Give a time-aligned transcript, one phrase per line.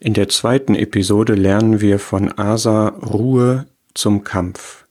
[0.00, 4.84] In der zweiten Episode lernen wir von Asa Ruhe zum Kampf.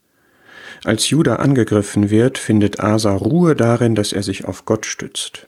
[0.84, 5.46] Als Juda angegriffen wird, findet Asa Ruhe darin, dass er sich auf Gott stützt.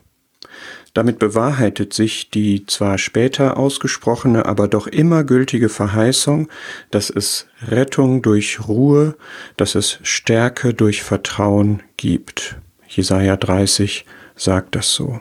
[0.94, 6.48] Damit bewahrheitet sich die zwar später ausgesprochene, aber doch immer gültige Verheißung,
[6.90, 9.14] dass es Rettung durch Ruhe,
[9.58, 12.56] dass es Stärke durch Vertrauen gibt.
[12.88, 15.20] Jesaja 30 sagt das so.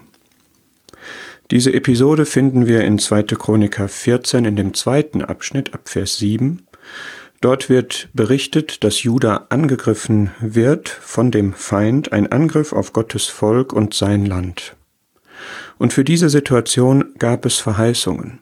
[1.51, 3.23] Diese Episode finden wir in 2.
[3.23, 6.67] Chroniker 14 in dem zweiten Abschnitt ab Vers 7.
[7.41, 13.73] Dort wird berichtet, dass Juda angegriffen wird von dem Feind, ein Angriff auf Gottes Volk
[13.73, 14.75] und sein Land.
[15.79, 18.39] Und für diese Situation gab es Verheißungen.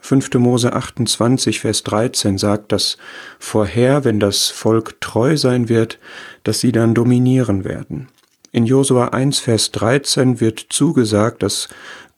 [0.00, 0.34] 5.
[0.34, 2.98] Mose 28, Vers 13 sagt, dass
[3.40, 5.98] vorher, wenn das Volk treu sein wird,
[6.44, 8.06] dass sie dann dominieren werden.
[8.52, 11.68] In Josua 1, Vers 13 wird zugesagt, dass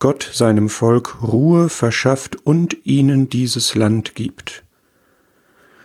[0.01, 4.65] Gott seinem Volk Ruhe verschafft und ihnen dieses Land gibt.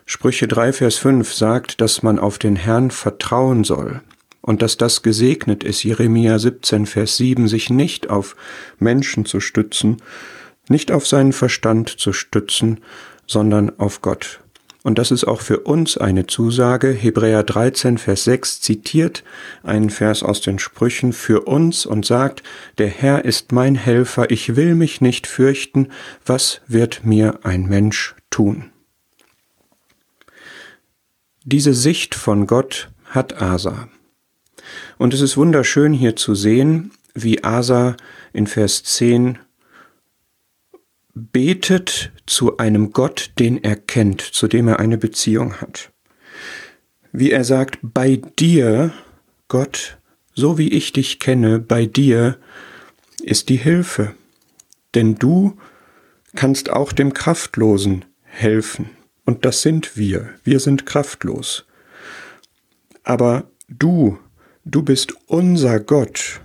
[0.05, 4.02] Sprüche 3, Vers 5 sagt, dass man auf den Herrn vertrauen soll
[4.41, 8.38] und dass das gesegnet ist, Jeremia 17, Vers 7, sich nicht auf
[8.80, 9.98] Menschen zu stützen,
[10.70, 12.79] nicht auf seinen Verstand zu stützen,
[13.27, 14.40] sondern auf Gott.
[14.86, 16.90] Und das ist auch für uns eine Zusage.
[16.90, 19.24] Hebräer 13, Vers 6 zitiert
[19.64, 22.44] einen Vers aus den Sprüchen für uns und sagt,
[22.78, 25.88] der Herr ist mein Helfer, ich will mich nicht fürchten,
[26.24, 28.70] was wird mir ein Mensch tun?
[31.44, 33.90] Diese Sicht von Gott hat Asa.
[35.00, 37.98] Und es ist wunderschön hier zu sehen, wie Asa
[38.34, 39.40] in Vers 10
[41.16, 45.91] betet zu einem Gott, den er kennt, zu dem er eine Beziehung hat.
[47.12, 48.94] Wie er sagt, bei dir,
[49.48, 49.98] Gott,
[50.34, 52.38] so wie ich dich kenne, bei dir
[53.24, 54.13] ist die Hilfe,
[54.94, 55.57] denn du
[56.35, 58.90] kannst auch dem Kraftlosen helfen.
[59.24, 60.29] Und das sind wir.
[60.44, 61.66] Wir sind kraftlos.
[63.04, 64.19] Aber du,
[64.66, 66.41] du bist unser Gott.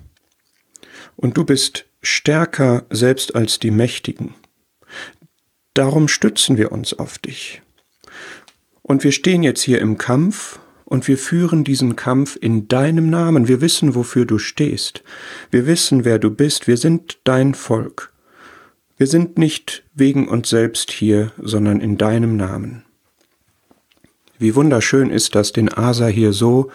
[1.17, 4.34] Und du bist stärker selbst als die Mächtigen.
[5.75, 7.62] Darum stützen wir uns auf dich.
[8.82, 13.47] Und wir stehen jetzt hier im Kampf und wir führen diesen Kampf in deinem Namen.
[13.47, 15.04] Wir wissen, wofür du stehst.
[15.50, 16.66] Wir wissen, wer du bist.
[16.66, 18.12] Wir sind dein Volk.
[18.97, 22.84] Wir sind nicht wegen uns selbst hier, sondern in deinem Namen.
[24.38, 26.70] Wie wunderschön ist das, den Asa hier so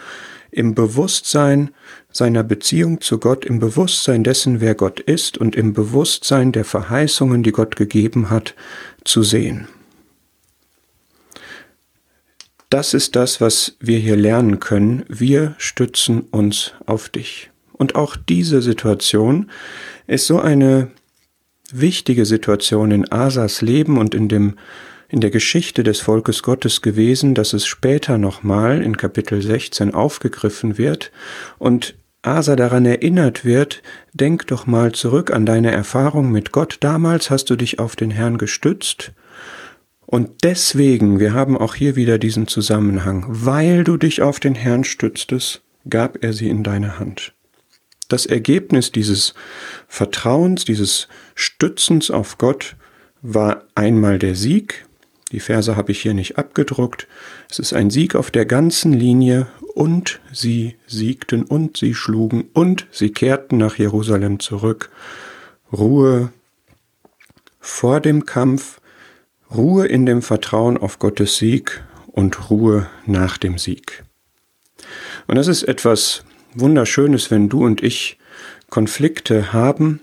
[0.56, 1.72] im Bewusstsein
[2.12, 7.44] seiner Beziehung zu Gott, im Bewusstsein dessen, wer Gott ist und im Bewusstsein der Verheißungen,
[7.44, 8.56] die Gott gegeben hat,
[9.04, 9.68] zu sehen.
[12.70, 15.04] Das ist das, was wir hier lernen können.
[15.08, 17.52] Wir stützen uns auf dich.
[17.74, 19.52] Und auch diese Situation
[20.08, 20.90] ist so eine
[21.72, 24.56] wichtige Situation in Asas Leben und in dem
[25.16, 30.78] in der Geschichte des Volkes Gottes gewesen, dass es später nochmal in Kapitel 16 aufgegriffen
[30.78, 31.14] wird
[31.58, 33.82] und Asa daran erinnert wird,
[34.12, 36.80] denk doch mal zurück an deine Erfahrung mit Gott.
[36.82, 39.14] Damals hast du dich auf den Herrn gestützt.
[40.06, 44.84] Und deswegen, wir haben auch hier wieder diesen Zusammenhang, weil du dich auf den Herrn
[44.84, 47.34] stütztest, gab er sie in deine Hand.
[48.10, 49.34] Das Ergebnis dieses
[49.88, 52.76] Vertrauens, dieses Stützens auf Gott
[53.22, 54.85] war einmal der Sieg.
[55.32, 57.08] Die Verse habe ich hier nicht abgedruckt.
[57.50, 62.88] Es ist ein Sieg auf der ganzen Linie und sie siegten und sie schlugen und
[62.92, 64.92] sie kehrten nach Jerusalem zurück.
[65.74, 66.32] Ruhe
[67.60, 68.80] vor dem Kampf,
[69.54, 74.04] Ruhe in dem Vertrauen auf Gottes Sieg und Ruhe nach dem Sieg.
[75.28, 78.20] Und das ist etwas Wunderschönes, wenn du und ich
[78.70, 80.02] Konflikte haben.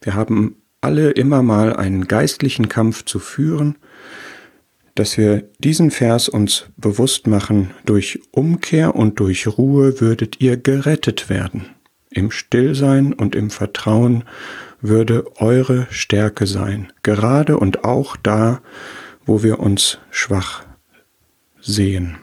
[0.00, 3.76] Wir haben alle immer mal einen geistlichen Kampf zu führen,
[4.98, 11.30] dass wir diesen Vers uns bewusst machen, durch Umkehr und durch Ruhe würdet ihr gerettet
[11.30, 11.66] werden.
[12.10, 14.24] Im Stillsein und im Vertrauen
[14.80, 18.60] würde eure Stärke sein, gerade und auch da,
[19.24, 20.64] wo wir uns schwach
[21.60, 22.16] sehen.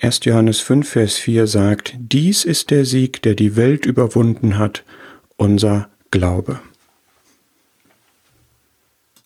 [0.00, 0.24] 1.
[0.24, 4.84] Johannes 5, Vers 4 sagt, dies ist der Sieg, der die Welt überwunden hat,
[5.36, 6.58] unser Glaube.